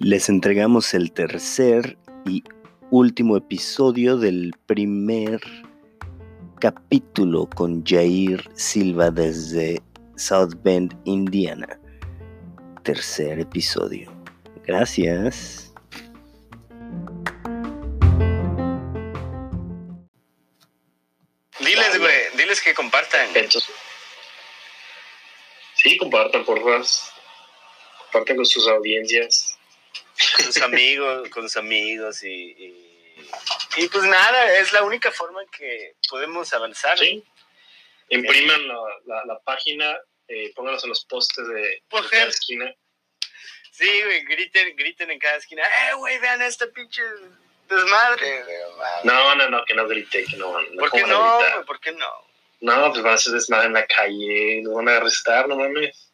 [0.00, 2.42] Les entregamos el tercer y
[2.90, 5.40] último episodio del primer
[6.60, 9.82] capítulo con Jair Silva desde
[10.16, 11.78] South Bend, Indiana.
[12.82, 14.10] Tercer episodio.
[14.66, 15.67] Gracias.
[26.30, 26.86] Compartan, por favor.
[28.10, 29.58] Compartan con sus audiencias
[30.36, 32.56] con sus amigos, con sus amigos y,
[33.76, 36.98] y, pues nada, es la única forma en que podemos avanzar.
[36.98, 37.22] Sí.
[38.10, 39.96] Impriman la, la, página,
[40.28, 42.74] eh, pónganlos en los postes de, cada esquina.
[43.70, 47.02] Sí, güey, griten, griten en cada esquina, ¡eh, güey, vean esta pinche
[47.68, 48.44] desmadre!
[49.04, 50.60] No, no, no, que no grite, que no.
[50.60, 51.40] no ¿Por qué no?
[51.66, 52.28] ¿Por qué no?
[52.60, 56.07] No, pues van a hacer desmadre en la calle, nos van a arrestar, no mames.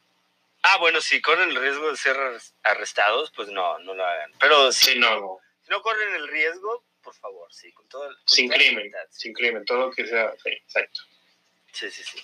[0.66, 2.16] Ah, bueno, si corren el riesgo de ser
[2.62, 4.32] arrestados, pues no, no lo hagan.
[4.40, 5.38] Pero si, no.
[5.62, 9.66] si no corren el riesgo, por favor, sí, con todo el, Sin crimen, sin crimen,
[9.66, 11.00] todo lo que sea, sí, exacto.
[11.70, 12.18] Sí, sí, sí.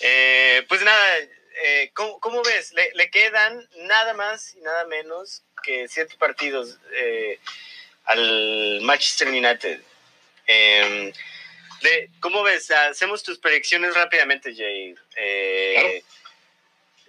[0.00, 1.18] Eh, pues nada,
[1.62, 2.72] eh, ¿cómo, ves?
[2.72, 7.38] Le, quedan nada más y nada menos que siete partidos eh,
[8.06, 9.80] al Manchester United.
[10.48, 11.12] Em,
[12.18, 12.68] ¿Cómo ves?
[12.72, 14.98] Hacemos tus predicciones rápidamente, Jair.
[15.14, 15.88] claro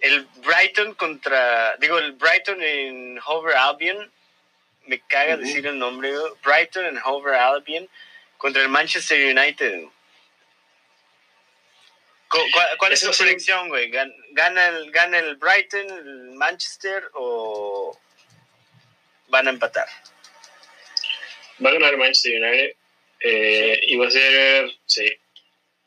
[0.00, 4.10] el Brighton contra, digo, el Brighton en Hover Albion,
[4.86, 7.88] me caga decir el nombre, Brighton en Hover Albion
[8.36, 9.84] contra el Manchester United.
[12.78, 13.90] ¿Cuál, es tu predicción, güey?
[13.90, 17.98] ¿Gana el, ¿Gana el Brighton, el Manchester o
[19.28, 19.88] van a empatar?
[21.64, 22.76] Va a ganar el Manchester United
[23.20, 25.10] eh, y va a ser, sí,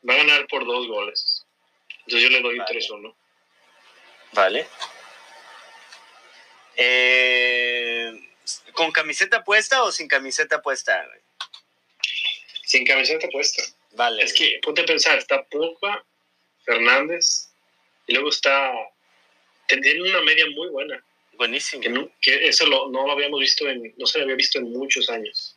[0.08, 1.46] va a ganar por dos goles.
[2.06, 3.14] Entonces yo le doy 3-1.
[4.32, 4.66] Vale.
[6.76, 8.28] Eh,
[8.72, 11.06] ¿Con camiseta puesta o sin camiseta puesta?
[12.64, 13.62] Sin camiseta puesta.
[13.92, 14.22] Vale.
[14.22, 16.04] Es que ponte a pensar, está Pogba,
[16.64, 17.50] Fernández,
[18.06, 18.72] y luego está.
[19.66, 21.04] Tiene una media muy buena.
[21.34, 22.10] Buenísimo.
[22.20, 23.94] Que, eso no lo habíamos visto en.
[23.98, 25.56] No se lo había visto en muchos años.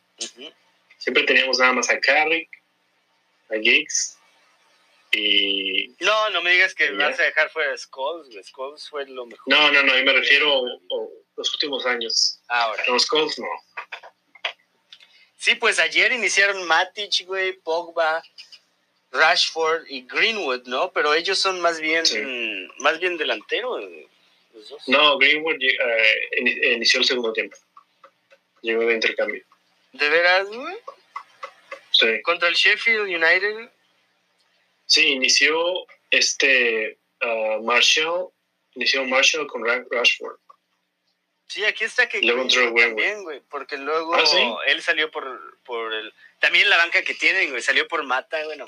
[0.98, 2.48] Siempre teníamos nada más a Carrick,
[3.50, 4.15] a Giggs
[6.00, 9.44] no, no me digas que vas a dejar fuera a Skulls, Skulls fue lo mejor.
[9.46, 11.06] No, no, no, yo me refiero a
[11.36, 12.40] los últimos años.
[12.48, 12.82] Ahora.
[12.88, 13.48] Los Skulls no.
[15.38, 18.22] Sí, pues ayer iniciaron Matic, güey, Pogba,
[19.12, 20.90] Rashford y Greenwood, ¿no?
[20.92, 22.04] Pero ellos son más bien,
[22.78, 23.84] más bien delanteros.
[24.86, 27.56] No, Greenwood eh, inició el segundo tiempo.
[28.62, 29.44] Llegó de intercambio.
[29.92, 30.76] ¿De veras, güey?
[31.92, 32.22] Sí.
[32.22, 33.70] Contra el Sheffield United
[34.86, 38.28] Sí, inició este uh, Marshall,
[38.74, 40.38] inició Marshall con Rashford.
[41.48, 46.12] Sí, aquí está que luego también, güey, porque luego ¿Ah, él salió por, por el...
[46.40, 48.66] También la banca que tienen, güey, salió por Mata, güey, no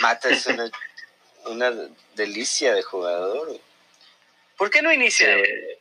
[0.00, 0.70] Mata es una,
[1.44, 1.72] una
[2.14, 3.60] delicia de jugador, güey.
[4.56, 5.36] ¿Por qué no inicia?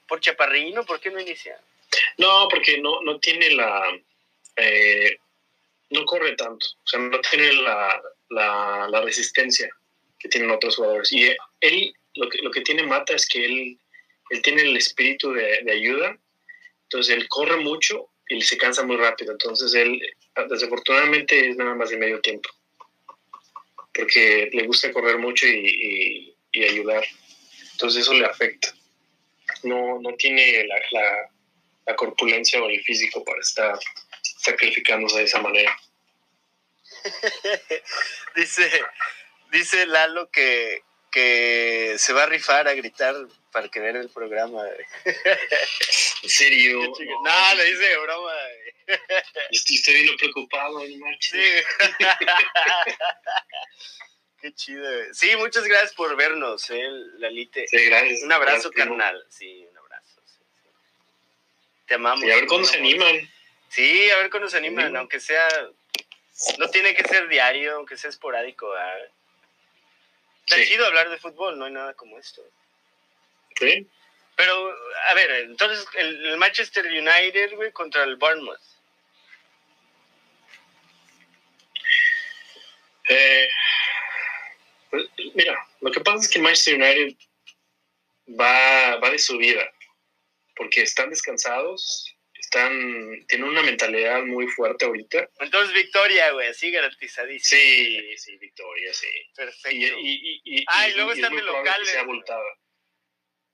[0.07, 0.85] ¿Por Chaparrino?
[0.85, 1.59] ¿Por qué no inicia?
[2.17, 3.83] No, porque no, no tiene la...
[4.57, 5.19] Eh,
[5.89, 9.69] no corre tanto, o sea, no tiene la, la, la, resistencia
[10.17, 11.11] que tienen otros jugadores.
[11.11, 11.31] Y
[11.61, 13.79] él, lo que, lo que tiene Mata es que él,
[14.29, 16.17] él tiene el espíritu de, de, ayuda,
[16.83, 20.01] entonces él corre mucho y se cansa muy rápido, entonces él
[20.49, 22.49] desafortunadamente es nada más de medio tiempo,
[23.93, 27.03] porque le gusta correr mucho y, y, ayudar,
[27.71, 28.73] entonces eso le afecta.
[29.63, 31.29] No, no tiene la, la,
[31.87, 33.77] la corpulencia o el físico para estar
[34.21, 35.75] sacrificándose de esa manera.
[38.35, 38.83] dice,
[39.51, 43.15] dice Lalo que, que se va a rifar a gritar
[43.51, 44.63] para que vean el programa.
[46.23, 46.81] ¿En serio?
[46.81, 48.33] No, le dice broma.
[49.51, 50.81] Estoy, estoy bien preocupado,
[51.19, 51.37] Sí.
[54.41, 55.13] Qué chido.
[55.13, 56.87] Sí, muchas gracias por vernos, eh,
[57.17, 57.67] Lalite.
[57.67, 58.23] Sí, gracias.
[58.23, 59.25] Un abrazo, carnal.
[59.29, 60.21] Sí, un abrazo.
[61.85, 62.23] Te amamos.
[62.23, 63.29] Y a ver cuándo se animan.
[63.67, 65.45] Sí, a ver cuándo se animan, aunque sea
[66.57, 68.71] no tiene que ser diario, aunque sea esporádico.
[70.45, 72.41] Está chido hablar de fútbol, no hay nada como esto.
[73.57, 73.87] Sí.
[74.35, 74.73] Pero,
[75.09, 78.57] a ver, entonces el, Manchester United, güey, contra el Bournemouth.
[83.09, 83.49] Eh,
[84.89, 87.17] pues, mira, lo que pasa es que Manchester United
[88.39, 89.69] va, va de subida,
[90.55, 92.15] porque están descansados,
[92.53, 95.29] están, tienen una mentalidad muy fuerte ahorita.
[95.39, 97.61] Entonces, victoria, güey, así garantizadísimo.
[97.61, 99.07] Sí, sí, victoria, sí.
[99.35, 99.69] Perfecto.
[99.75, 102.43] Y, y, y, y, Ah, y luego es están muy de locales, Que sea abultada.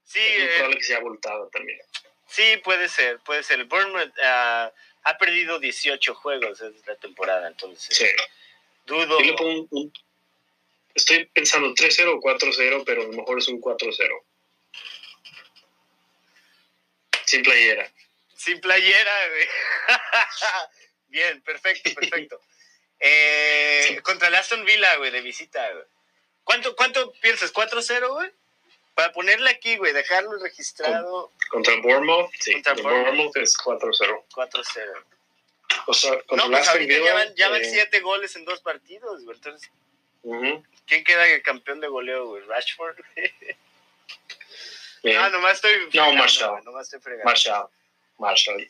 [0.05, 1.79] sí, es muy eh, probable que sea abultada también.
[2.27, 3.59] sí, puede ser, puede ser.
[3.59, 4.71] El Bournemouth ah,
[5.03, 8.07] ha perdido 18 juegos esta temporada, entonces Sí.
[8.85, 9.19] dudo.
[9.19, 9.93] Yo le pongo un, un-
[10.95, 14.23] Estoy pensando 3-0 o 4-0, pero a lo mejor es un 4-0.
[17.25, 17.91] Sin playera.
[18.35, 19.47] Sin playera, güey.
[21.07, 22.41] Bien, perfecto, perfecto.
[22.99, 25.85] Eh, contra el Aston Villa, güey, de visita, güey.
[26.43, 27.53] ¿Cuánto, ¿Cuánto piensas?
[27.53, 28.31] ¿4-0, güey?
[28.93, 32.53] Para ponerle aquí, güey, dejarlo registrado Contra Bournemouth, sí.
[32.53, 33.05] Contra Bournemouth.
[33.05, 34.25] Bournemouth es 4-0.
[34.29, 35.03] 4-0.
[35.87, 38.35] O sea, contra No, pues Aston ahorita Villa, ya van, ya van eh, siete goles
[38.35, 39.35] en dos partidos, güey.
[39.35, 39.69] Entonces,
[40.23, 42.43] ujú, ¿quién queda el campeón de goleo, güey?
[42.43, 42.97] ¿Rashford?
[45.03, 46.49] No, nomás estoy fregando, Marshall.
[46.51, 47.25] güey, Nomás estoy fregando.
[47.25, 47.67] Marshall.
[48.17, 48.69] Marshall.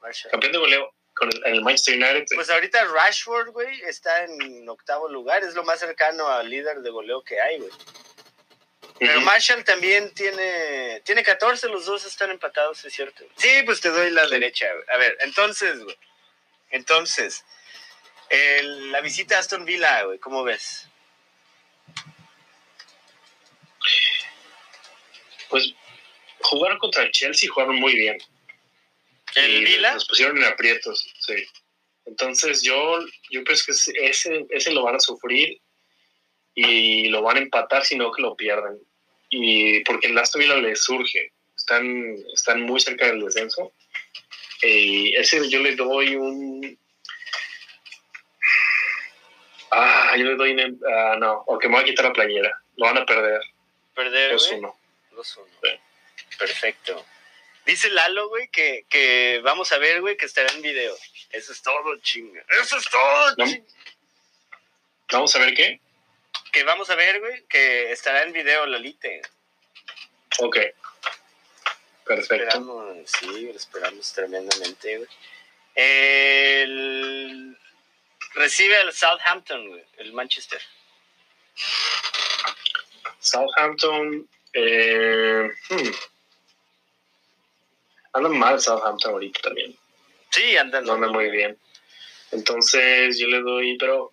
[0.00, 0.30] Marshall.
[0.30, 2.26] Campeón de goleo con el, el Manchester United.
[2.34, 5.42] Pues ahorita Rashford, güey, está en octavo lugar.
[5.44, 7.70] Es lo más cercano al líder de goleo que hay, güey.
[8.98, 9.20] Pero.
[9.22, 13.24] Marshall también tiene, tiene 14, los dos están empatados, es cierto.
[13.36, 14.66] Sí, pues te doy la derecha.
[14.92, 15.96] A ver, entonces, güey.
[16.70, 17.44] Entonces,
[18.30, 20.86] el- la visita a Aston Villa, güey, ¿cómo ves?
[25.48, 25.74] Pues
[26.40, 28.18] jugaron contra el Chelsea y jugaron muy bien.
[29.36, 29.94] ¿El y Villa?
[29.94, 31.34] Los pusieron en aprietos, sí.
[32.06, 32.98] Entonces yo,
[33.30, 35.60] yo pienso que ese, ese lo van a sufrir
[36.54, 38.78] y lo van a empatar, sino que lo pierden.
[39.30, 43.72] Y porque el Aston Villa les surge, están, están muy cerca del descenso.
[44.62, 46.78] Y ese yo le doy un...
[49.70, 50.52] Ah, yo le doy...
[50.52, 52.62] un- ah, no, ok, me voy a quitar la playera.
[52.76, 53.40] Lo van a perder.
[53.94, 54.60] Perder, güey.
[54.60, 54.74] 2-1.
[55.12, 55.24] 2-1.
[55.24, 55.68] Sí.
[56.38, 57.04] Perfecto.
[57.66, 60.96] Dice Lalo, güey, que, que vamos a ver, güey, que estará en video.
[61.30, 62.44] Eso es todo, chinga.
[62.62, 63.46] Eso es todo, No.
[63.46, 63.64] chinga.
[65.12, 65.80] Vamos a ver qué.
[66.52, 69.22] Que vamos a ver, güey, que estará en video Lalite.
[70.38, 70.58] Ok.
[72.04, 72.34] Perfecto.
[72.34, 75.08] Esperamos, sí, lo esperamos tremendamente, güey.
[75.74, 77.56] El...
[78.34, 80.60] Recibe al Southampton, güey, el Manchester.
[83.20, 84.28] Southampton.
[84.52, 85.90] Eh, hmm.
[88.14, 89.76] Anda mal Southampton ahorita también.
[90.30, 90.84] Sí, andan.
[90.84, 91.58] No anda muy bien.
[92.30, 94.12] Entonces yo le doy, pero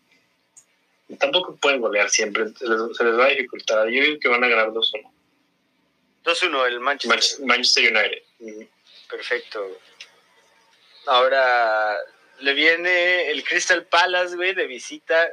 [1.19, 2.49] tampoco pueden golear siempre.
[2.57, 3.87] Se les, se les va a dificultar.
[3.89, 5.09] Yo digo que van a ganar 2-1.
[6.23, 7.19] 2-1, el Manchester.
[7.19, 8.67] Manch- Manchester United.
[9.09, 9.67] Perfecto.
[11.07, 11.97] Ahora
[12.39, 15.27] le viene el Crystal Palace, güey, de visita.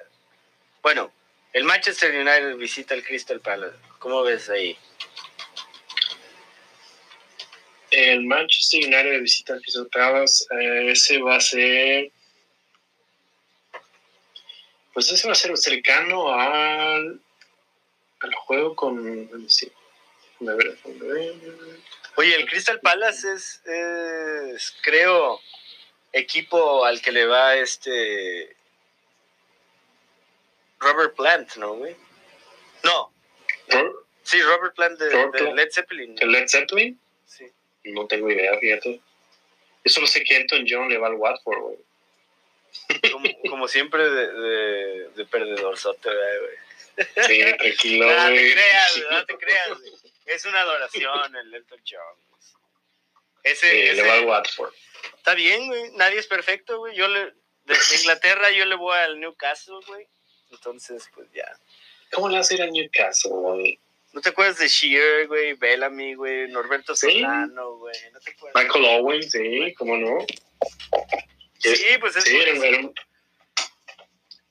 [0.83, 1.13] Bueno,
[1.53, 3.77] el Manchester United visita el Crystal Palace.
[3.99, 4.77] ¿Cómo ves ahí?
[7.99, 10.45] El Manchester United visita al Crystal Palace.
[10.59, 12.11] eh, ese va a ser.
[14.95, 17.21] Pues ese va a ser cercano al,
[18.21, 19.49] al juego con.
[19.51, 19.71] sí.
[20.41, 21.35] A ver, a ver.
[22.17, 25.41] Oye, el Crystal Palace es, es, creo,
[26.13, 28.57] equipo al que le va este
[30.81, 31.97] Robert Plant, ¿no, güey?
[32.85, 33.13] No,
[33.69, 35.55] ¿Ro- sí, Robert Plant de, Robert de.
[35.55, 36.17] Led Zeppelin.
[36.21, 37.01] ¿El Led Zeppelin?
[37.27, 37.47] Sí.
[37.85, 39.01] No tengo idea, fíjate.
[39.85, 41.79] Yo solo sé que Elton John le va al Watford, güey.
[43.13, 47.07] Como, como siempre de, de, de perdedor, sote, güey.
[47.27, 48.53] Sí, tranquilo, No te güey.
[48.53, 49.69] creas, no te creas.
[49.79, 49.93] güey.
[50.27, 52.17] Es una adoración el Elton John.
[53.45, 54.73] Ese, Sí, ese- le va al Watford.
[55.17, 55.91] está bien, güey.
[55.93, 56.95] Nadie es perfecto, güey.
[56.97, 57.33] Yo le, de,
[57.67, 60.07] de Inglaterra yo le voy al Newcastle, güey.
[60.51, 61.47] Entonces, pues ya.
[62.13, 63.79] ¿Cómo le vas a ir a Newcastle, güey?
[64.13, 65.53] ¿No te acuerdas de Shearer, güey?
[65.55, 66.49] Bellamy, güey.
[66.49, 66.95] Norberto.
[66.97, 67.95] Solano, güey.
[68.13, 68.63] ¿No te acuerdas?
[68.65, 70.27] Michael Owen, sí, ¿cómo no?
[71.59, 72.39] Sí, pues es Sí,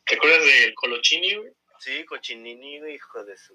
[0.06, 1.52] ¿Te acuerdas de Colochini, güey?
[1.80, 3.54] Sí, Cochinini, güey, hijo de su.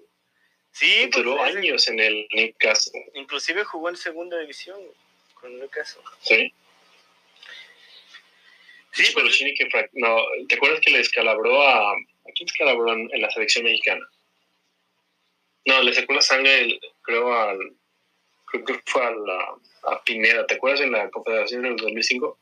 [0.71, 4.79] Sí, pues, Duró ese- años en el Newcastle, Inclusive jugó en segunda división
[5.35, 6.01] con Newcastle.
[6.21, 6.53] ¿sí?
[8.91, 9.89] Sí, pues, que...
[9.93, 10.17] No,
[10.47, 11.91] ¿te acuerdas que le descalabró a...
[11.91, 14.07] ¿A quién descalabró en, en la selección mexicana?
[15.65, 17.57] No, le sacó la sangre, creo, al...
[18.45, 20.45] Creo que fue a, la, a Pineda.
[20.45, 22.37] ¿Te acuerdas en la Confederación del 2005?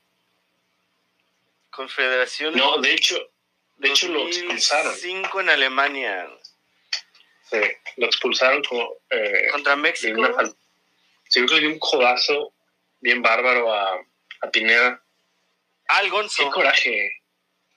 [1.70, 2.54] Confederación.
[2.54, 3.30] No, de hecho,
[3.78, 4.94] de hecho lo expulsaron.
[4.94, 6.28] 5 en Alemania.
[7.50, 7.60] Sí,
[7.96, 8.92] lo expulsaron como...
[9.10, 10.20] Eh, Contra México.
[10.20, 10.44] una
[11.28, 12.52] Sí, creo que le dio un codazo
[13.00, 13.94] bien bárbaro a,
[14.42, 15.02] a Pineda.
[15.88, 16.50] Al Qué Gonzo.
[16.50, 17.22] coraje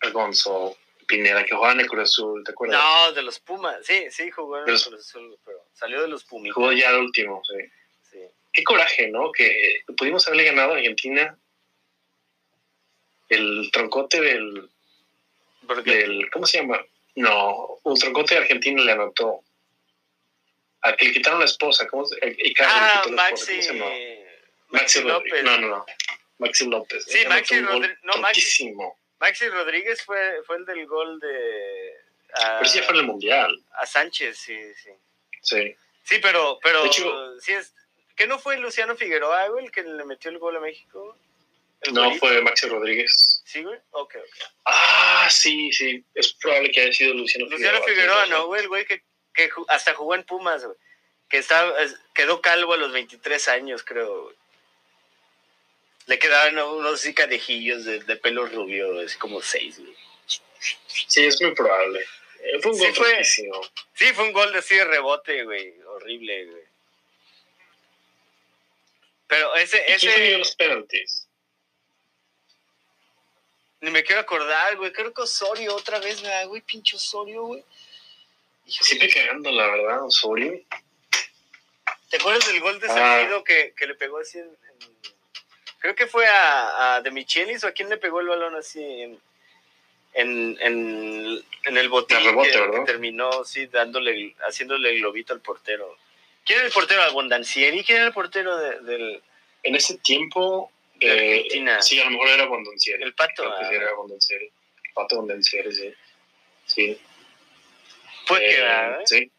[0.02, 2.81] al Gonzo Pineda, que jugaba en el Cruz Azul, ¿te acuerdas?
[2.81, 3.77] No, de los Pumas.
[3.85, 6.53] Sí, sí, jugó en De el Cruz Azul, pero salió de los Pumas.
[6.53, 7.65] Jugó ya el último, sí.
[8.12, 8.19] Sí.
[8.51, 9.31] Qué coraje, ¿no?
[9.31, 11.38] Que pudimos haberle ganado a Argentina
[13.29, 14.69] el troncote del,
[15.83, 16.29] del.
[16.31, 16.83] ¿Cómo se llama?
[17.15, 19.41] No, un troncote argentino le anotó.
[20.81, 21.88] Al que le quitaron la esposa.
[21.88, 23.91] ¿Cómo se le ah, Maxi, ¿cómo se llama?
[24.69, 25.43] Maxi Rodríguez.
[25.43, 25.43] López.
[25.43, 25.85] No, no, no.
[26.38, 27.05] Maxi López.
[27.05, 28.74] Sí, Maxi Rodri- no, Maxi-.
[29.19, 31.91] Maxi Rodríguez fue, fue el del gol de
[32.34, 33.63] a, Pero sí fue en el mundial.
[33.74, 34.89] a Sánchez, sí, sí.
[35.41, 35.75] Sí.
[36.03, 37.74] Sí, pero, pero De hecho- sí es.
[38.15, 41.17] ¿Qué no fue Luciano Figueroa, güey, el que le metió el gol a México?
[41.81, 43.41] ¿El No, fue Maxi Rodríguez.
[43.45, 43.77] Sí, güey.
[43.91, 44.50] Ok, ok.
[44.65, 46.03] Ah, sí, sí.
[46.13, 47.86] Es probable que haya sido Luciano, Luciano Figueroa.
[47.88, 48.62] Figueroa, tienes ¿no, güey?
[48.62, 49.03] El güey que,
[49.34, 50.77] que hasta jugó en Pumas, güey.
[51.29, 54.36] Que está, es- quedó calvo a los 23 años, creo, güey.
[56.07, 59.95] Le quedaban unos cicadejillos de, de pelo rubio, así como seis, güey.
[61.07, 62.00] Sí, es muy probable.
[62.41, 63.24] Eh, fue un Sí, gol fue-.
[63.24, 65.74] Sí, fue un gol de así de rebote, güey.
[65.81, 66.63] Horrible, güey.
[69.27, 71.27] Pero ese, ¿Y quién ese, los penaltis?
[73.81, 74.91] ni me quiero acordar, güey.
[74.91, 77.63] Creo que Osorio otra vez, me güey, pinche Osorio, güey.
[78.67, 80.59] Siempre cagando, la verdad, Osorio.
[82.09, 82.93] ¿Te acuerdas del gol de Ah.
[82.93, 85.14] Salcido que, que le pegó así en, en-
[85.86, 88.82] Creo que fue a, a De Michelis o a quién le pegó el balón así
[88.84, 89.20] en,
[90.15, 95.96] en, en, en el botín rebote, que, terminó sí, dándole, haciéndole el globito al portero.
[96.44, 97.04] ¿Quién era el portero?
[97.04, 97.84] ¿Abondancieri?
[97.84, 99.22] ¿Quién era el portero de- del
[99.62, 101.80] En ese tiempo, de eh, Argentina?
[101.84, 103.04] sí, a lo mejor era Bondoncieri.
[103.04, 103.44] El pato.
[103.48, 104.50] Ah, sí era Bondoncieri.
[104.96, 105.94] Pato Bondoncieri, sí.
[106.65, 107.00] Sí.
[108.25, 109.00] Fue que, Eh, ¿verdad?
[109.06, 109.32] Sí.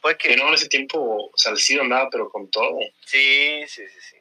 [0.00, 0.36] Fue Que que.
[0.38, 2.78] no, en ese tiempo Salcido andaba, pero con todo.
[3.04, 4.16] Sí, sí, sí, sí.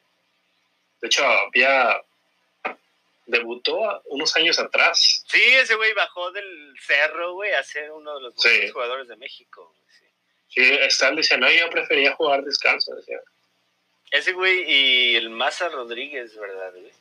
[1.01, 2.01] De hecho, había.
[3.25, 5.25] Debutó unos años atrás.
[5.27, 8.47] Sí, ese güey bajó del cerro, güey, a ser uno de los Sí.
[8.47, 9.75] mejores jugadores de México.
[10.49, 10.63] sí.
[10.89, 12.95] Stal decía, no, yo prefería jugar descanso.
[12.95, 13.19] Decía.
[14.11, 16.91] Ese güey y el Maza Rodríguez, ¿verdad, güey?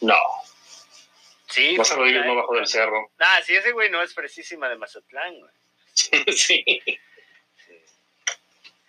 [0.00, 0.18] No,
[1.48, 1.76] Sí.
[1.78, 3.12] Maza Rodríguez no bajó del cerro.
[3.20, 5.52] Ah, sí, ese güey no es precisísima de Mazatlán, güey.
[5.94, 6.98] sí, Sí.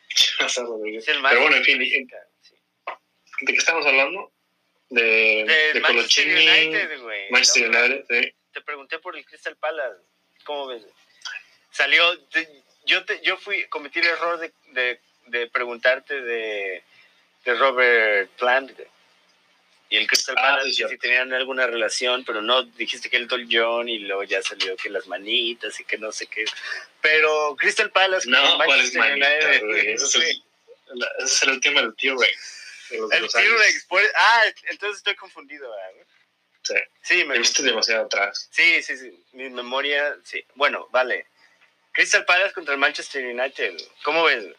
[0.39, 1.03] Maza Rodríguez.
[1.07, 2.09] Es el Pero bueno, en fin.
[3.45, 4.31] ¿De qué estamos hablando?
[4.89, 7.29] De, De de Manchester Colochini, United, güey.
[7.31, 7.79] Manchester ¿no?
[7.79, 8.33] United, sí.
[8.53, 9.99] Te pregunté por el Crystal Palace.
[10.43, 10.83] ¿Cómo ves?
[11.71, 12.15] Salió.
[12.15, 13.65] de- yo, te, yo fui.
[13.69, 16.83] Cometí el error de, de, preguntarte de,
[17.45, 18.71] de Robert Plant.
[18.75, 18.87] güey.
[19.89, 23.47] Y el Crystal Ah, Palace, sí, si tenían alguna relación, pero no dijiste que Elton
[23.51, 26.45] John y luego ya salió que las manitas y que no sé qué.
[27.01, 28.27] Pero Crystal Palace.
[28.29, 29.87] No, ¿cuál es manita, United, güey?
[29.93, 30.23] Ese es el,
[31.19, 32.62] ese es el tema del T-Rex.
[32.95, 33.49] De los- de los años.
[33.61, 33.85] T-Rex.
[33.85, 35.69] por- Ah, entonces estoy confundido.
[35.69, 36.05] ¿verdad?
[36.63, 36.75] Sí.
[37.01, 38.47] Sí, me Te viste demasiado atrás.
[38.51, 39.25] Sí, sí, sí.
[39.33, 40.45] Mi memoria, sí.
[40.55, 41.27] Bueno, vale.
[41.91, 43.75] Crystal Palace contra el Manchester United.
[44.03, 44.45] ¿Cómo ves?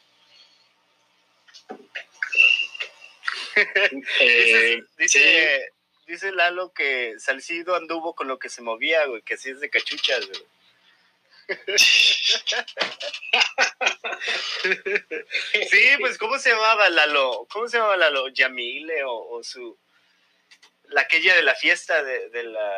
[4.21, 5.73] Eh, dice, dice,
[6.07, 9.71] dice Lalo que Salcido anduvo con lo que se movía, güey, que así es de
[9.71, 10.43] cachuchas, güey.
[15.71, 17.47] Sí, pues, ¿cómo se llamaba Lalo?
[17.51, 18.29] ¿Cómo se llamaba Lalo?
[18.29, 19.79] ¿Yamile o, o su...
[20.89, 22.73] La aquella de la fiesta de, de la...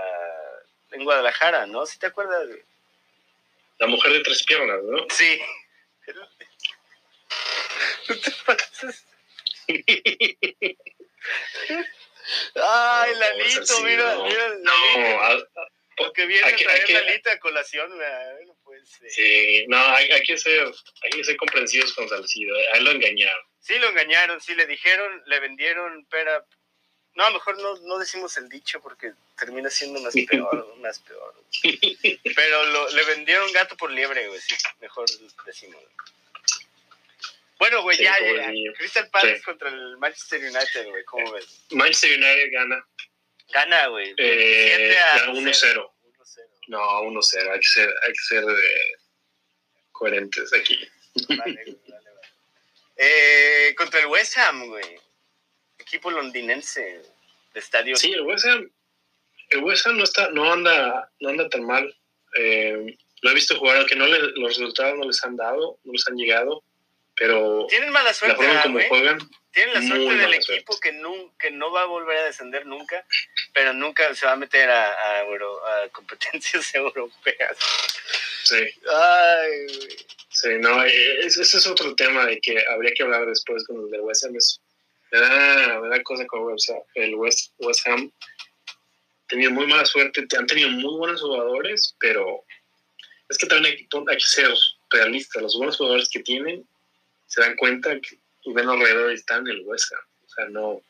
[0.93, 1.87] en Guadalajara, ¿no?
[1.87, 2.49] ¿Sí te acuerdas?
[3.79, 5.07] La mujer de tres piernas, ¿no?
[5.11, 5.41] Sí.
[8.09, 9.05] ¿No te pases?
[12.55, 14.25] Ay, No, Lalito, así, mira, no.
[14.25, 15.23] mira, No, Lalito.
[15.23, 15.33] a-
[15.63, 18.56] a- Porque viene a traer Lalita a colación, güey.
[19.09, 20.67] Sí, no, hay, hay que ser,
[21.03, 22.57] hay que ser comprensivos con Salcido.
[22.73, 23.45] A él lo engañaron.
[23.61, 26.45] Sí, lo engañaron, sí, le dijeron, le vendieron pera.
[27.15, 30.99] No, a lo mejor no, no decimos el dicho porque termina siendo más peor, más
[31.01, 31.35] peor.
[32.35, 35.07] Pero lo, le vendieron gato por liebre, güey, sí, mejor
[35.47, 35.83] decimos.
[37.59, 38.53] Bueno, güey, Sí, ya, ya.
[38.77, 39.43] Crystal Palace Sí.
[39.45, 41.65] contra el Manchester United, güey, ¿cómo ves?
[41.71, 42.87] Manchester United gana
[43.49, 44.13] Gana, güey.
[44.19, 45.93] Eh, 27 a gana 1-0.
[46.67, 46.69] 1-0.
[46.69, 47.51] No, 1-0.
[47.53, 48.93] Hay que ser, hay que ser eh,
[49.93, 50.79] coherentes aquí.
[51.29, 52.29] Vale, vale, vale.
[52.97, 54.99] Eh, contra el West Ham, güey.
[55.79, 57.03] Equipo londinense
[57.55, 57.97] de estadio.
[57.97, 58.71] Sí, el West Ham,
[59.51, 61.97] el West Ham no, está, no, anda, no anda tan mal.
[62.37, 65.93] Eh, lo he visto jugar, aunque no le- los resultados no les han dado, no
[65.93, 66.63] les han llegado,
[67.17, 68.89] pero Tienen mala la suerte, forma ¿verdad, como güey?
[68.89, 69.19] juegan,
[69.53, 73.05] Tienen la suerte del equipo que, nu- que no va a volver a descender nunca,
[73.55, 77.57] pero nunca se va a meter a, a euro- a competencias europeas.
[78.45, 78.57] sí,
[78.93, 79.97] Ay, güey.
[80.31, 83.91] sí, no, eh, ese es otro tema de que habría que hablar después con el
[83.91, 84.37] de West Ham.
[84.37, 84.61] Es,
[85.11, 86.81] me, da, me da cosa con West Ham.
[86.95, 88.11] el West, West Ham.
[89.29, 92.45] Tenido muy mala suerte, han tenido muy buenos jugadores, pero
[93.29, 94.51] es que también hay, hay que ser
[94.91, 95.43] realistas.
[95.43, 96.65] Los buenos jugadores que tienen
[97.27, 100.01] se dan cuenta que, y ven alrededor y están en el West Ham.
[100.25, 100.83] O sea, no,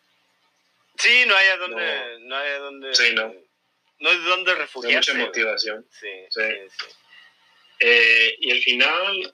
[0.99, 3.35] Sí, no hay a dónde, no, hay a dónde, Sí, no.
[3.99, 5.13] no hay dónde Hay refugiarse.
[5.13, 5.87] mucha motivación.
[5.91, 6.41] Sí, Sí.
[6.41, 6.87] sí, sí.
[7.81, 9.33] Eh, y al final,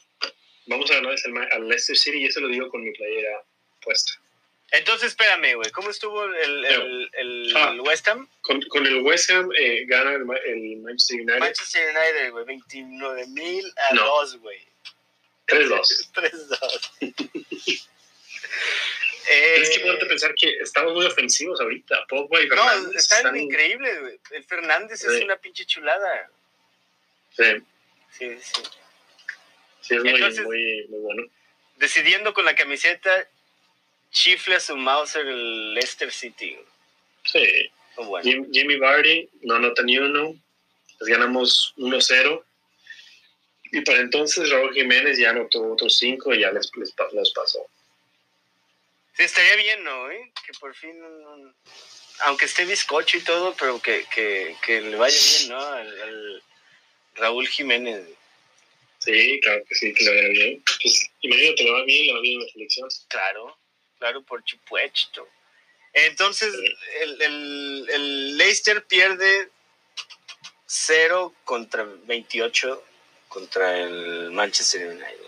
[0.67, 1.15] vamos a ganar
[1.53, 3.43] al, Leicester City, y eso lo digo con mi playera
[3.81, 4.13] puesta.
[4.73, 7.71] Entonces, espérame, güey, ¿cómo estuvo el, el, el, Ah.
[7.73, 8.27] el West Ham?
[8.41, 12.45] Con, con el West Ham eh, gana el, Ma- el Manchester United Manchester United, güey,
[12.47, 14.05] 29 mil a No.
[14.07, 14.67] 2, güey.
[15.53, 16.11] 3-2.
[16.13, 16.93] 3-2.
[19.29, 22.07] eh, Tienes que ponerte a pensar que estamos muy ofensivos ahorita.
[22.09, 24.21] Pogba y no, Fernández están, están- increíbles, güey.
[24.33, 25.25] El Fernández es Sí.
[25.25, 26.31] una pinche chulada.
[27.37, 27.45] Sí,
[28.19, 28.63] Sí, sí.
[29.81, 31.23] sí, es muy, Entonces- muy, muy bueno.
[31.77, 33.27] Decidiendo con la camiseta,
[34.11, 36.59] chifle a su Mauser el Leicester City.
[37.25, 37.71] Sí.
[37.97, 38.23] Oh, bueno.
[38.25, 40.35] Jim- Jimmy Vardy no anota ni uno.
[41.01, 42.45] Les ganamos 1-0.
[43.73, 47.67] Y para entonces Raúl Jiménez ya anotó otros 5 y ya les, les, pasó.
[49.17, 50.05] Sí, estaría bien, ¿no?
[50.05, 50.31] güey?
[50.47, 51.55] Que por fin, un-
[52.21, 55.59] aunque esté bizcocho y todo, pero que, que, que le vaya bien, ¿no?
[55.61, 56.43] Al, al
[57.15, 58.07] Raúl Jiménez.
[58.99, 60.63] Sí, claro que sí, que le vaya bien.
[60.83, 62.89] Pues imagínate, le va bien, le va bien en la selección.
[63.09, 63.59] Claro,
[63.99, 65.27] claro, por supuesto.
[65.95, 66.55] Entonces,
[67.01, 69.49] el, el, el Leicester pierde
[70.67, 72.85] 0 contra 28
[73.33, 75.19] contra el Manchester United.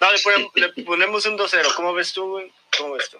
[0.00, 1.74] No, le, ponemos- le ponemos un 2-0.
[1.74, 2.52] ¿Cómo ves tú, güey?
[2.76, 3.18] ¿Cómo ves tú?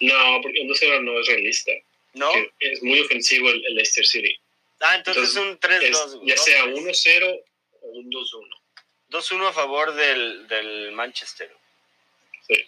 [0.00, 1.72] No, porque el 2-0 no es realista.
[2.14, 2.30] ¿No?
[2.60, 4.38] Es muy ofensivo el, el Leicester City.
[4.80, 6.06] Ah, entonces, Entonces, un 3-2.
[6.06, 6.42] Es, güey, ya ¿no?
[6.42, 7.40] sea 1-0
[7.82, 8.60] o un 2-1.
[9.10, 11.50] 2-1 a favor del, del Manchester.
[12.46, 12.64] Sí.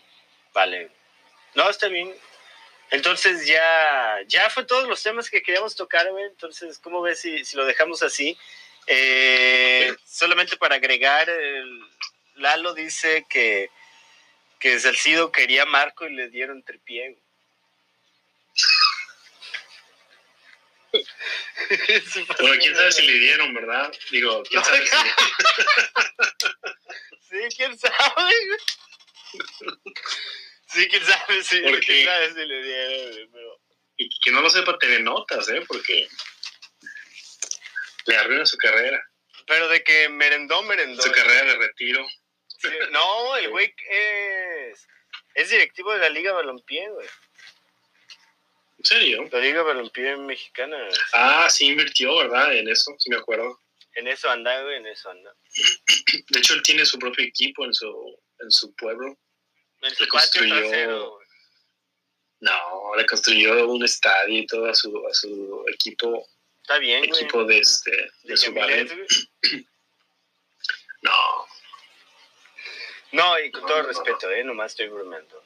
[0.54, 0.90] Vale.
[1.54, 2.14] No, está bien.
[2.90, 6.24] Entonces ya, ya fue todos los temas que queríamos tocar, güey.
[6.24, 8.36] Entonces, ¿cómo ves si, si lo dejamos así?
[8.92, 11.30] Eh, solamente para agregar,
[12.34, 13.70] Lalo dice que,
[14.58, 16.64] que Salcido quería a Marco y le dieron
[22.26, 23.92] pasó, Bueno, quién sabe si le dieron, ¿verdad?
[24.10, 24.96] Digo, quién sabe si.
[27.30, 28.32] Sí, quién sabe.
[30.66, 33.60] Sí, quién sabe, sí, ¿Por quién sabe si le dieron, pero...
[33.98, 35.62] Y que no lo sepa Telenotas, ¿eh?
[35.68, 36.08] Porque
[38.06, 39.02] le arruina su carrera.
[39.46, 41.02] Pero de que merendó, merendó.
[41.02, 42.06] Su carrera de retiro.
[42.46, 44.86] Sí, No, el güey es,
[45.34, 47.08] es directivo de la Liga Balompié, güey.
[48.78, 49.28] ¿En serio?
[49.30, 50.76] La Liga Balompié mexicana.
[51.12, 52.54] Ah, sí invirtió, ¿verdad?
[52.54, 53.58] En eso, sí me acuerdo.
[53.94, 55.34] En eso anda, güey, en eso anda.
[56.28, 59.18] De hecho, él tiene su propio equipo en su, en su pueblo.
[59.82, 61.26] En su Le patio construyó- trasero, güey.
[62.40, 66.26] No, le construyó un estadio y todo a su, a su equipo,
[66.70, 67.20] Está bien, güey.
[67.20, 68.86] equipo de, este, de De su güey.
[71.02, 71.46] No,
[73.10, 74.44] No, y con No, todo no, no, respeto, ¿eh?
[74.44, 75.42] Nomás estoy bromeando.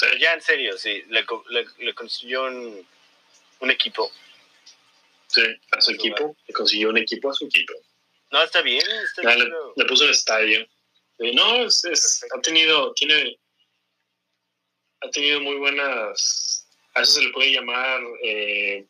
[0.00, 1.02] Pero ya en serio, sí.
[1.08, 2.86] Le, le, le construyó un,
[3.60, 4.10] un equipo.
[5.26, 7.74] sí, a su equipo, le consiguió un equipo a su equipo.
[8.30, 9.52] No, está bien, está Ya bien.
[9.76, 10.66] le, puso el estadio.
[11.18, 13.38] No, es, es- ha tenido, tiene,
[15.02, 18.86] ha tenido muy buenas, a eso se le puede llamar eh,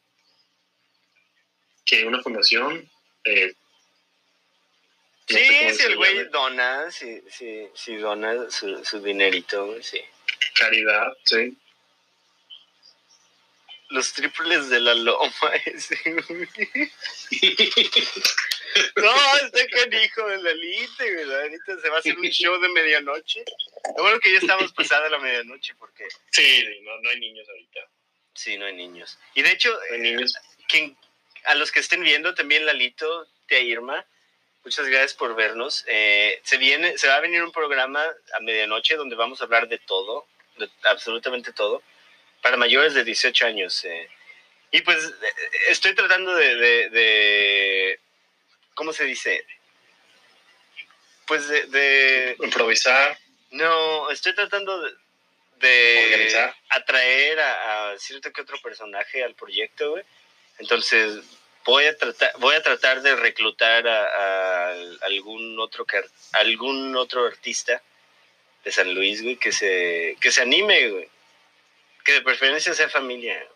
[1.89, 2.89] que una fundación.
[3.25, 3.55] eh,
[5.31, 5.45] no Sí,
[5.77, 10.01] si el güey dona, si, si, si dona su, su dinerito, güey, sí.
[10.55, 11.57] Caridad, sí.
[13.91, 15.31] Los triples de la loma,
[15.65, 16.49] ese, güey.
[18.97, 21.35] No, está canijo de la elite, güey.
[21.35, 23.45] Ahorita se va a hacer un show de medianoche.
[23.97, 27.81] Lo bueno que ya estamos pasada la medianoche porque Sí, no, no hay niños ahorita.
[28.35, 29.19] sí, no hay niños.
[29.35, 30.35] Y de hecho, No hay niños.
[30.69, 30.97] quien,
[31.49, 34.05] a los que estén viendo, también Lalito, tía Irma,
[34.65, 35.85] muchas gracias por vernos.
[35.87, 39.69] Eh, se, viene, se va a venir un programa a medianoche donde vamos a hablar
[39.69, 40.27] de todo,
[40.59, 41.83] de absolutamente todo,
[42.43, 43.85] para mayores de 18 años.
[43.85, 44.09] eh.
[44.71, 45.33] Y pues eh,
[45.71, 48.01] estoy tratando de, de- de-
[48.75, 49.45] ¿cómo se dice?
[51.27, 53.19] Pues de, de- Improvisar.
[53.51, 54.93] no, estoy tratando de,
[55.57, 56.55] de Organizar.
[56.71, 60.05] atraer a, a cierto que otro personaje al proyecto, güey.
[60.59, 61.23] Entonces
[61.69, 67.27] voy a tratar, voy a tratar de reclutar a, a algún otro car- algún otro
[67.27, 67.83] artista
[68.65, 71.09] de San Luis, güey, que se, que se anime, güey.
[72.05, 73.47] Que de preferencia sea familia.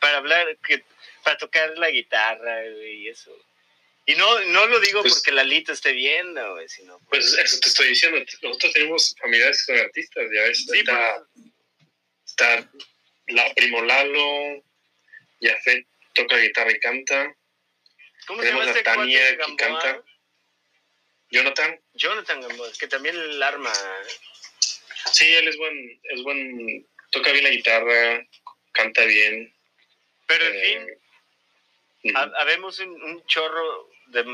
[0.00, 0.84] Para hablar, que,
[1.24, 3.34] para tocar la guitarra, güey, y eso.
[4.04, 7.68] Y no, no lo digo Pues- porque Lalito esté viendo, güey, sino Pues eso te
[7.68, 8.18] estoy diciendo.
[8.42, 10.66] Nosotros tenemos familiares que son artistas, ya ves.
[10.70, 11.46] Sí, está, pues,
[12.26, 12.70] está
[13.28, 14.62] la Primo Lalo,
[15.40, 17.34] Jafet toca guitarra y canta.
[18.26, 19.80] ¿Cómo se llama Tenemos a este cuate Gamboa?
[19.82, 20.02] canta.
[21.30, 23.72] Jonathan, Jonathan Gamboa, que también el arma.
[25.12, 28.26] sí, él es buen, es buen, toca bien la guitarra,
[28.72, 29.52] canta bien.
[30.26, 30.88] Pero en fin,
[32.04, 34.24] Eh, ha- habemos un, un chorro de...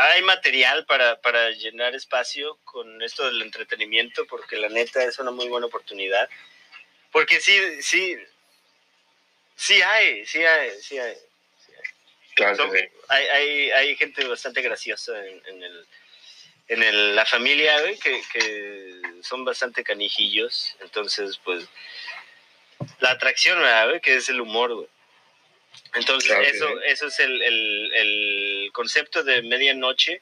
[0.00, 5.30] Hay material para, para llenar espacio con esto del entretenimiento, porque la neta es una
[5.30, 6.28] muy buena oportunidad.
[7.12, 8.16] Porque sí, sí,
[9.56, 11.16] sí hay, sí hay, sí hay.
[12.38, 12.86] Claro Son- que sí.
[13.08, 15.86] hay, hay, hay gente bastante graciosa en, en el
[16.68, 21.64] en el- la familia güey, que, que son bastante canijillos entonces pues
[23.00, 24.00] la atracción ¿verdad, güey?
[24.00, 24.88] que es el humor güey.
[25.94, 26.74] entonces Claro eso sí.
[26.86, 30.20] eso es el, el, el concepto de medianoche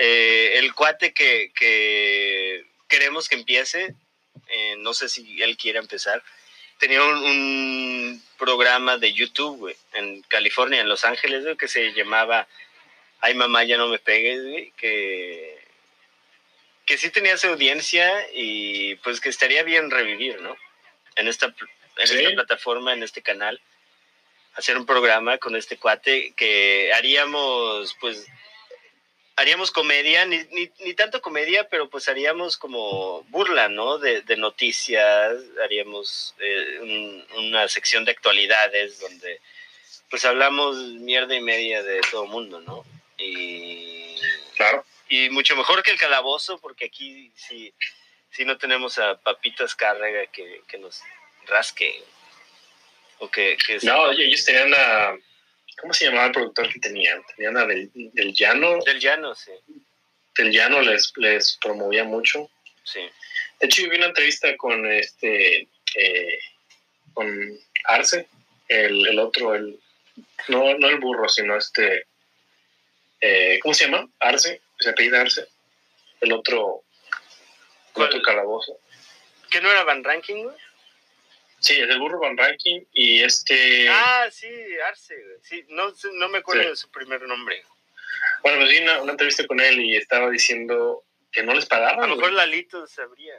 [0.00, 3.94] Eh, el cuate que, que queremos que empiece
[4.48, 6.22] eh, no sé si él quiere empezar
[6.78, 11.92] tenía un, un programa de YouTube, güey, en California, en Los Ángeles, güey, que se
[11.92, 12.46] llamaba
[13.20, 15.58] Ay mamá, ya no me pegues, güey, que,
[16.86, 20.56] que sí tenía su audiencia y pues que estaría bien revivir, ¿no?
[21.16, 21.46] En esta,
[21.96, 22.16] en Sí.
[22.16, 23.60] esta plataforma, en este canal,
[24.54, 28.26] hacer un programa con este cuate que haríamos, pues,
[29.38, 33.98] haríamos comedia, ni, ni, ni tanto comedia, pero pues haríamos como burla, ¿no?
[33.98, 39.40] De, de noticias, haríamos eh, un- una sección de actualidades donde
[40.10, 42.84] pues hablamos mierda y media de todo mundo, ¿no?
[43.18, 44.16] Y,
[44.56, 44.84] Claro.
[45.08, 47.72] y mucho mejor que el calabozo, porque aquí sí,
[48.30, 51.00] sí no tenemos a Papitas Cárrega que, que nos
[51.46, 52.02] rasque.
[53.20, 55.16] O que, que No, ellos tenían a.
[55.80, 57.22] ¿Cómo se llamaba el productor que tenían?
[57.36, 58.78] Tenían a del, del Llano.
[58.84, 59.52] del llano, sí.
[60.36, 62.50] Del Llano les, les promovía mucho.
[62.84, 63.00] sí.
[63.60, 65.66] De hecho, yo vi una entrevista con este.
[65.96, 66.38] eh,
[67.12, 67.28] con
[67.86, 68.28] Arce,
[68.68, 69.80] el, el otro, el.
[70.48, 72.06] No, no el burro, sino este.
[73.20, 74.08] eh, ¿Cómo se llama?
[74.20, 75.48] Arce, se apellida Arce.
[76.20, 76.82] El otro.
[77.10, 78.08] El ¿Cuál?
[78.08, 78.78] otro calabozo.
[79.50, 80.56] ¿Que no era Van Ranking, güey?
[81.60, 83.88] Sí, es el burro Van Ranking y este.
[83.90, 84.46] Ah, sí,
[84.86, 85.14] Arce.
[85.42, 86.68] Sí, no, no me acuerdo Sí.
[86.70, 87.62] de su primer nombre.
[88.42, 92.04] Bueno, pues vi una, una entrevista con él y estaba diciendo que no les pagaban.
[92.04, 93.34] A lo mejor Lalito sabría.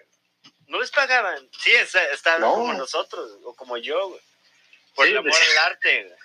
[0.67, 1.49] No les pagaban.
[1.57, 2.53] Sí, está, está No.
[2.53, 4.21] como nosotros, o como yo, güey.
[4.95, 6.15] Por Sí, el amor decía- al arte, güey.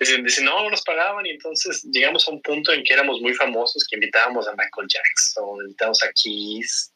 [0.00, 3.20] Dicen, dicen, no, no nos pagaban y entonces llegamos a un punto en que éramos
[3.20, 6.92] muy famosos, que invitábamos a Michael Jackson, invitábamos a Kiss,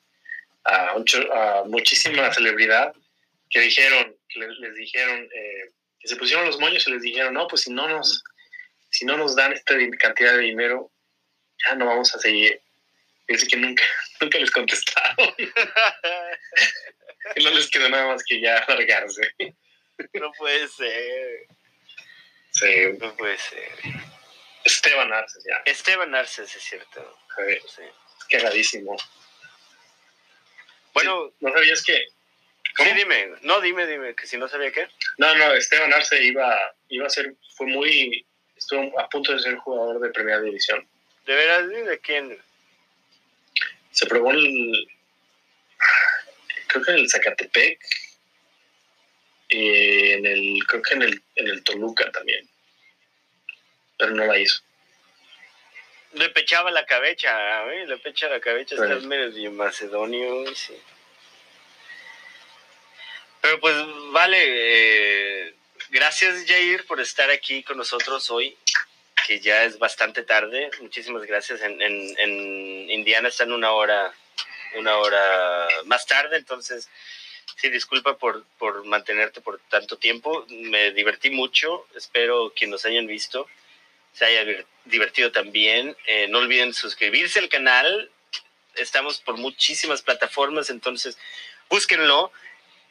[0.64, 2.92] a, un a muchísima celebridad
[3.50, 7.34] que dijeron, que les, les dijeron, eh, que se pusieron los moños y les dijeron,
[7.34, 8.22] no, pues si no nos,
[8.90, 10.90] si no nos dan esta cantidad de dinero,
[11.66, 12.60] ya no vamos a seguir.
[13.28, 13.82] Y Dice que nunca,
[14.20, 19.34] nunca les contestaron, que no les quedó nada más que ya largarse.
[20.14, 21.46] no puede ser.
[22.52, 22.66] Sí,
[23.00, 23.70] No puede ser.
[24.64, 27.18] Esteban Arce, ya, Esteban Arce, sí es cierto.
[27.46, 27.82] eh, Sí.
[28.30, 28.96] cagadísimo.
[30.92, 32.06] Bueno, ¿No sabías que
[32.76, 32.90] ¿Cómo?
[32.90, 33.30] sí, dime.
[33.42, 34.88] No, dime, dime, que si no sabía qué.
[35.18, 38.24] No, no, Esteban Arce iba, iba a ser, fue muy,
[38.56, 40.86] estuvo a punto de ser jugador de primera división.
[41.24, 41.68] ¿De veras?
[41.68, 42.38] ¿De quién?
[43.90, 44.88] Se probó en el,
[46.66, 47.80] creo que en el Zacatepec,
[49.48, 52.48] y en el, creo que en el, en el Toluca también,
[53.98, 54.62] pero no la hizo.
[56.12, 57.86] Le pechaba la cabeza, güey.
[57.86, 58.74] Le pecha la cabeza.
[58.76, 58.94] Bueno.
[58.96, 60.74] Está medio macedonio, sí.
[63.46, 63.76] Pero pues,
[64.10, 64.38] vale.
[64.40, 65.54] eh,
[65.90, 68.56] gracias, Jair, por estar aquí con nosotros hoy,
[69.24, 70.68] que ya es bastante tarde.
[70.80, 71.60] Muchísimas gracias.
[71.60, 74.12] En, en, en Indiana están una hora,
[74.74, 76.88] una hora más tarde, entonces,
[77.54, 80.44] sí, disculpa por, por mantenerte por tanto tiempo.
[80.48, 81.86] Me divertí mucho.
[81.94, 83.46] Espero que nos hayan visto
[84.12, 85.96] se haya divertido también.
[86.06, 88.10] Eh, no olviden suscribirse al canal.
[88.74, 91.16] Estamos por muchísimas plataformas, entonces
[91.68, 92.32] búsquenlo.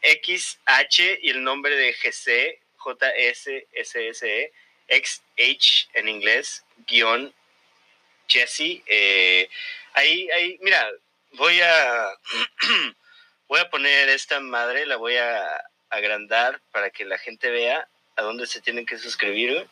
[0.05, 4.51] XH y el nombre de GC, JSSSE,
[4.87, 7.33] XH en inglés, guion
[8.27, 8.83] Jesse.
[8.85, 9.49] Eh,
[9.93, 10.87] ahí, ahí, mira,
[11.31, 12.11] voy a,
[13.47, 18.21] voy a poner esta madre, la voy a agrandar para que la gente vea a
[18.21, 19.67] dónde se tienen que suscribir.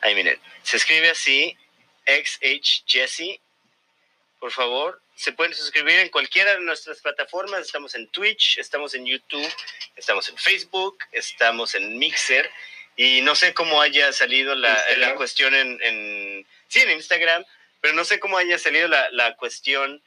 [0.00, 1.56] Ahí miren, se escribe así,
[2.06, 3.40] XH Jesse.
[4.40, 7.62] Por favor, se pueden suscribir en cualquiera de nuestras plataformas.
[7.62, 9.52] Estamos en Twitch, estamos en YouTube,
[9.96, 12.48] estamos en Facebook, estamos en Mixer.
[12.96, 16.46] Y no sé cómo haya salido la, la cuestión en, en...
[16.68, 17.44] Sí, en Instagram,
[17.80, 20.00] pero no sé cómo haya salido la, la cuestión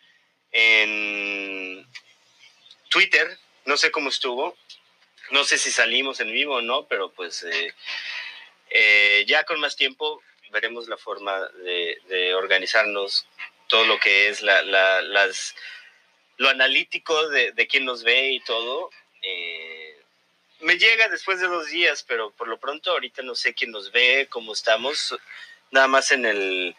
[0.54, 1.86] en
[2.88, 3.38] Twitter.
[3.66, 4.58] No sé cómo estuvo.
[5.32, 7.74] No sé si salimos en vivo o no, pero pues eh,
[8.70, 13.28] eh, ya con más tiempo veremos la forma de, de organizarnos
[13.72, 15.56] todo lo que es la, la- las,
[16.38, 18.92] lo analítico de, de quién nos ve y todo.
[19.24, 19.96] Eh,
[20.60, 23.92] me llega después de dos días, pero por lo pronto ahorita no sé quién nos
[23.92, 25.18] ve, cómo estamos,
[25.72, 26.76] nada más en el,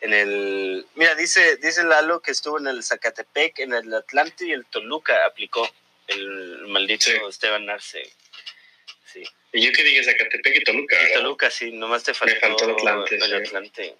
[0.00, 4.52] en el, mira, dice, dice Lalo que estuvo en el Zacatepec, en el Atlante y
[4.52, 5.66] el Toluca aplicó
[6.08, 8.02] el maldito Esteban Arce.
[9.06, 9.22] Sí.
[9.52, 10.96] Y yo que dije Zacatepec y Toluca.
[11.08, 13.14] Y Toluca, sí, nomás te faltó, faltó el Atlante.
[13.16, 13.84] El Atlante.
[13.84, 13.94] Sí,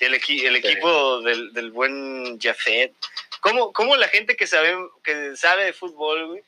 [0.00, 2.92] el, el equipo del, del, buen Jafet.
[3.40, 6.42] ¿Cómo, ¿Cómo, la gente que sabe, que sabe de fútbol, güey,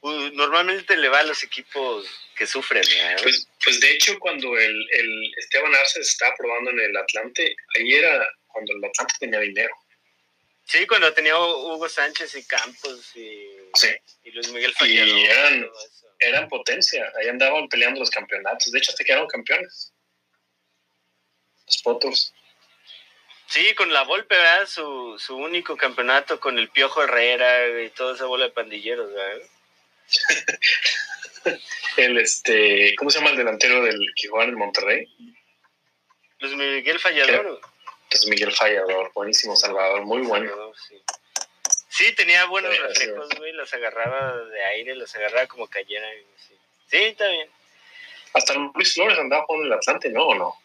[0.00, 2.82] pues, normalmente le va a los equipos que sufren.
[3.22, 7.54] Pues, pues de hecho, cuando el, el Esteban Arce se estaba probando en el Atlante,
[7.76, 9.74] ahí era cuando el Atlante tenía dinero.
[10.64, 13.46] Sí, cuando tenía Hugo Sánchez y Campos y,
[14.24, 15.06] y Luis Miguel Fallero.
[15.06, 15.70] Y eran,
[16.18, 18.72] eran potencia, ahí andaban peleando los campeonatos.
[18.72, 19.92] De hecho, se quedaron campeones.
[21.66, 22.32] Los Potters.
[23.52, 24.66] Sí, con la Volpe, ¿verdad?
[24.66, 29.46] Su, su único campeonato con el Piojo Herrera y toda esa bola de pandilleros, ¿verdad?
[31.98, 35.06] el este, ¿cómo se llama el delantero del que juega en Monterrey?
[36.38, 37.60] Luis Miguel Fallador.
[38.10, 40.72] Luis Miguel Fallador, buenísimo Salvador, muy bueno.
[41.90, 42.14] sí.
[42.14, 46.08] tenía buenos reflejos, güey, los agarraba de aire, los agarraba como cayera.
[46.38, 46.54] Sí.
[46.86, 47.50] sí, está bien.
[48.32, 50.28] Hasta Luis Flores andaba jugando en el Atlante, ¿no?
[50.28, 50.56] ¿O no?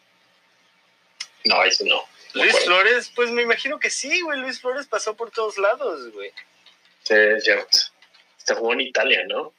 [1.44, 2.02] No, ese no.
[2.34, 4.38] Luis Flores, pues me imagino que sí, güey.
[4.40, 6.30] Luis Flores pasó por todos lados, güey.
[7.02, 7.78] Sí, es cierto
[8.48, 9.52] se jugó en Italia, ¿no?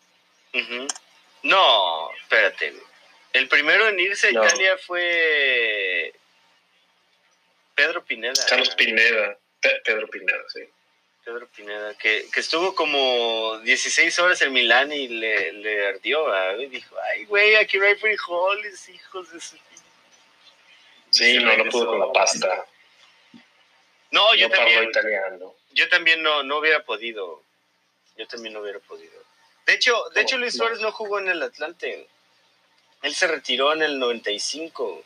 [1.44, 2.74] No, espérate.
[3.34, 6.12] El primero en irse a Italia fue
[7.76, 8.34] Pedro Pineda.
[8.50, 9.38] Carlos Pineda.
[9.86, 10.62] Pedro Pineda, sí.
[11.24, 16.26] Pedro Pineda, que, que, estuvo como 16 horas en Milán y le, le ardió,
[16.60, 19.56] Y dijo, ay, güey, aquí no hay frijoles, hijos de su...
[21.12, 22.65] Sí, no, no pudo con la pasta.
[24.12, 24.91] No, yo también.
[25.72, 27.43] Yo también no, no hubiera podido
[28.19, 29.13] yo también no hubiera podido.
[29.65, 32.06] De hecho, de hecho Luis Suárez no jugó en el Atlante.
[33.02, 35.04] Él se retiró en el 95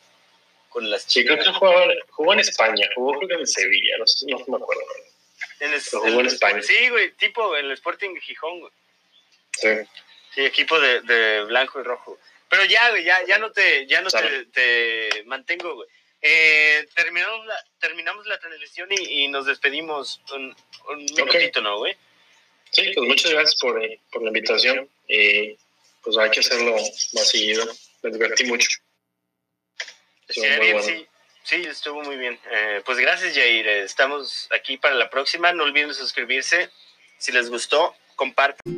[0.68, 1.36] con las chicas.
[1.36, 1.72] Sí, creo que jugó,
[2.10, 4.82] jugó en España, jugó creo que en Sevilla, no, sé, no me acuerdo.
[5.60, 6.60] En el, jugó en, España.
[6.60, 8.72] Sí, güey, tipo el Sporting Gijón, güey.
[9.52, 9.68] Sí.
[10.34, 12.18] Sí, equipo de, de, blanco y rojo.
[12.54, 15.88] Pero ya, güey, ya, ya no te, ya no te, te, mantengo, güey.
[16.22, 20.54] Eh, terminamos, la, terminamos la transmisión y, y nos despedimos un,
[20.88, 21.96] un minutito, ¿no, güey?
[22.70, 24.88] Sí, pues muchas gracias por, eh, por la invitación.
[25.08, 25.56] y
[26.02, 26.76] pues hay que hacerlo
[27.12, 27.66] más seguido.
[28.02, 28.68] Me divertí mucho.
[30.28, 30.42] Sí,
[30.82, 31.06] sí,
[31.42, 32.38] sí, estuvo muy bien.
[32.52, 33.66] Eh, pues gracias, Jair.
[33.66, 35.52] Estamos aquí para la próxima.
[35.52, 36.70] No olviden suscribirse.
[37.18, 38.73] Si les gustó, compartan.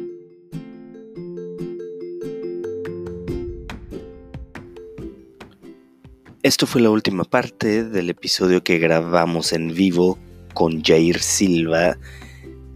[6.46, 10.16] Esto fue la última parte del episodio que grabamos en vivo
[10.54, 11.98] con Jair Silva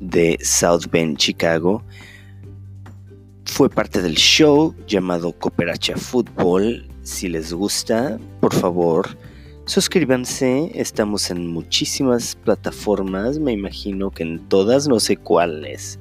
[0.00, 1.85] de South Bend, Chicago.
[3.44, 6.85] Fue parte del show llamado Cooperacha Fútbol.
[7.02, 9.16] Si les gusta, por favor,
[9.66, 10.72] suscríbanse.
[10.74, 16.00] Estamos en muchísimas plataformas, me imagino que en todas, no sé cuáles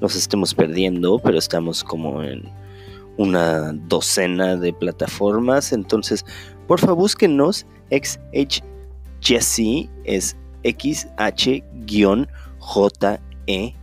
[0.00, 2.48] nos estemos perdiendo, pero estamos como en
[3.16, 5.72] una docena de plataformas.
[5.72, 6.24] Entonces,
[6.66, 7.66] por favor, búsquenos.
[7.90, 8.72] XH
[9.22, 11.60] Jesse es XH-J
[13.46, 13.74] e.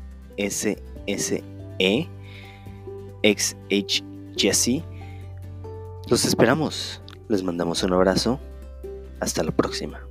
[6.09, 7.01] Los esperamos.
[7.27, 8.39] Les mandamos un abrazo.
[9.19, 10.08] Hasta la próxima.